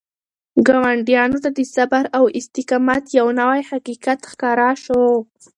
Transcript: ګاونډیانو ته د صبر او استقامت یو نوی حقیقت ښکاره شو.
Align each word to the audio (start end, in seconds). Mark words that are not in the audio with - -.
ګاونډیانو 0.67 1.37
ته 1.43 1.49
د 1.57 1.61
صبر 1.75 2.03
او 2.17 2.23
استقامت 2.39 3.03
یو 3.17 3.27
نوی 3.39 3.61
حقیقت 3.71 4.19
ښکاره 4.31 4.69
شو. 4.83 5.03